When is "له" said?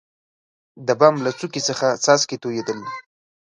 1.25-1.31